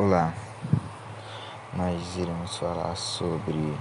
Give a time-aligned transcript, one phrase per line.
[0.00, 0.32] Olá,
[1.74, 3.76] nós iremos falar sobre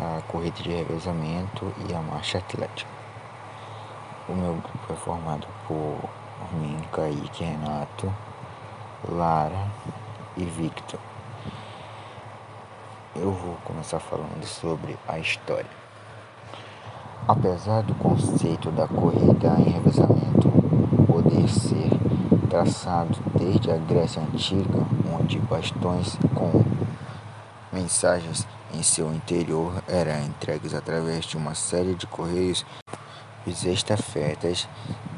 [0.00, 2.90] a corrida de revezamento e a marcha atlética.
[4.30, 6.08] O meu grupo é formado por
[6.54, 8.10] mim, Kaique, Renato,
[9.06, 9.66] Lara
[10.38, 10.98] e Victor.
[13.14, 15.68] Eu vou começar falando sobre a história.
[17.28, 20.50] Apesar do conceito da corrida em revezamento
[21.06, 21.90] poder ser
[22.48, 25.01] traçado desde a Grécia Antiga,
[25.32, 26.62] onde bastões com
[27.72, 32.66] mensagens em seu interior eram entregues através de uma série de correios
[33.46, 34.68] e estafetas,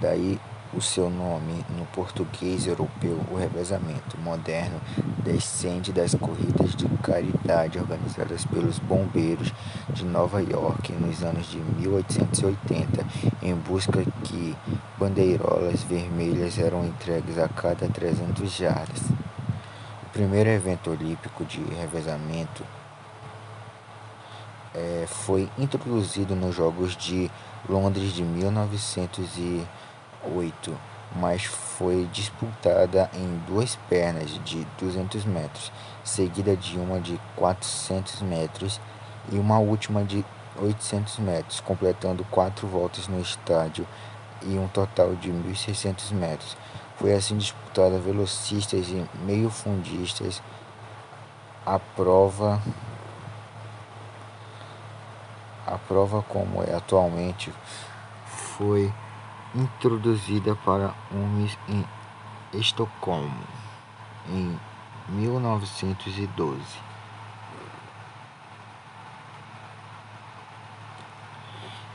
[0.01, 0.39] daí
[0.73, 4.81] o seu nome no português europeu, o revezamento moderno
[5.23, 9.53] descende das corridas de caridade organizadas pelos bombeiros
[9.91, 13.07] de Nova York nos anos de 1880,
[13.43, 14.57] em busca que
[14.99, 19.24] bandeirolas vermelhas eram entregues a cada 300 jardas.
[20.15, 22.65] O primeiro evento olímpico de revezamento
[24.73, 27.29] é, foi introduzido nos Jogos de
[27.69, 29.29] Londres de 1900
[30.33, 30.79] 8,
[31.17, 35.73] mas foi disputada em duas pernas de 200 metros,
[36.05, 38.81] seguida de uma de 400 metros
[39.33, 40.25] e uma última de
[40.57, 43.85] 800 metros, completando quatro voltas no estádio
[44.43, 46.57] e um total de 1.600 metros.
[46.97, 50.43] Foi assim disputada velocistas e meio-fundistas.
[51.67, 52.61] A prova
[55.67, 57.53] a prova como é atualmente
[58.27, 58.93] foi
[59.55, 61.85] introduzida para homens em
[62.53, 63.43] Estocolmo
[64.29, 64.59] em
[65.09, 66.61] 1912.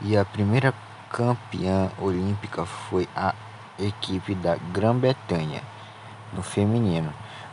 [0.02, 0.74] E a primeira
[1.10, 3.34] campeã olímpica foi a
[3.82, 5.62] equipe da Grã-Bretanha
[6.32, 7.12] no feminino.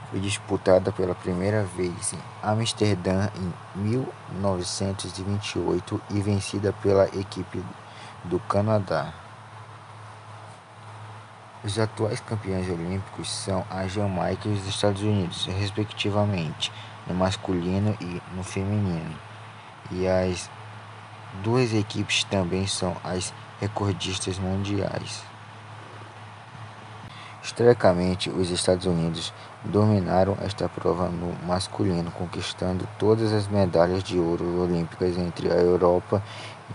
[0.09, 7.61] Foi disputada pela primeira vez em Amsterdã em 1928 e vencida pela equipe
[8.23, 9.13] do Canadá.
[11.63, 16.71] Os atuais campeões olímpicos são a Jamaica e os Estados Unidos, respectivamente,
[17.05, 19.15] no masculino e no feminino.
[19.91, 20.49] E as
[21.43, 25.23] duas equipes também são as recordistas mundiais.
[27.47, 34.63] Historicamente, os Estados Unidos dominaram esta prova no masculino, conquistando todas as medalhas de ouro
[34.63, 36.21] olímpicas entre a Europa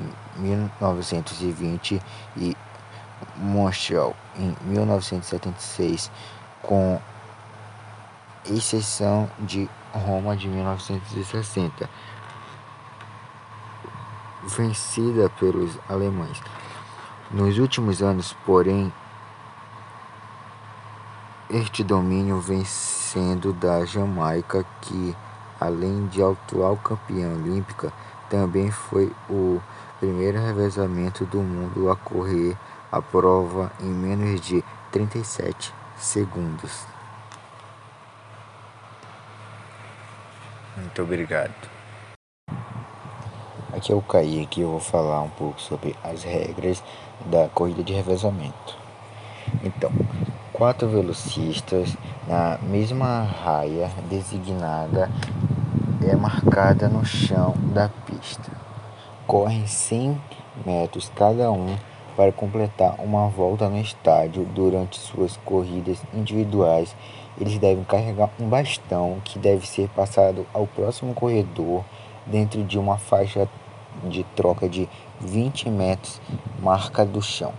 [0.00, 2.00] em 1920
[2.38, 2.56] e
[3.37, 6.10] Montreal em 1976,
[6.62, 6.99] com
[8.47, 11.89] exceção de Roma de 1960,
[14.44, 16.41] vencida pelos alemães.
[17.31, 18.91] Nos últimos anos, porém,
[21.53, 25.15] este domínio vem sendo da Jamaica, que,
[25.61, 27.93] além de atual campeã olímpica,
[28.31, 29.61] também foi o
[30.01, 32.57] primeiro revezamento do mundo a correr
[32.91, 36.87] a prova em menos de 37 segundos.
[40.75, 41.55] Muito obrigado.
[43.75, 46.83] Aqui é o Kaique e eu vou falar um pouco sobre as regras
[47.27, 48.77] da corrida de revezamento.
[49.63, 49.93] Então,
[50.62, 51.93] quatro velocistas
[52.25, 55.11] na mesma raia designada
[56.09, 58.49] é marcada no chão da pista.
[59.27, 60.22] Correm 100
[60.65, 61.77] metros cada um
[62.15, 66.95] para completar uma volta no estádio durante suas corridas individuais,
[67.41, 71.83] eles devem carregar um bastão que deve ser passado ao próximo corredor
[72.25, 73.49] dentro de uma faixa
[74.05, 74.89] de troca de
[75.21, 76.21] 20 metros
[76.61, 77.53] marca do chão.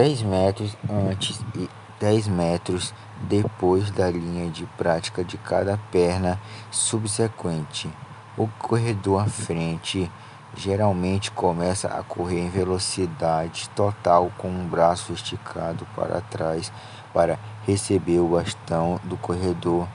[0.00, 1.68] 10 metros antes e
[2.00, 2.94] 10 metros
[3.28, 6.40] depois da linha de prática de cada perna
[6.70, 7.90] subsequente.
[8.34, 10.10] O corredor à frente
[10.56, 16.72] Geralmente começa a correr em velocidade total com um braço esticado para trás
[17.14, 19.86] para receber o bastão do corredor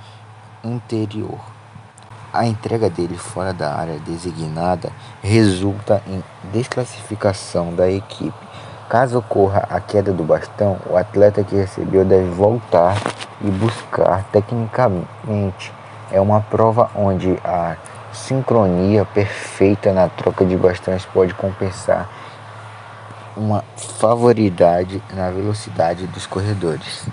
[0.64, 1.42] anterior.
[2.32, 8.45] A entrega dele fora da área designada resulta em desclassificação da equipe.
[8.90, 12.96] Caso ocorra a queda do bastão, o atleta que recebeu deve voltar
[13.42, 15.74] e buscar tecnicamente.
[16.12, 17.76] É uma prova onde a
[18.14, 22.08] sincronia perfeita na troca de bastões pode compensar
[23.36, 23.64] uma
[24.00, 27.08] favoridade na velocidade dos corredores.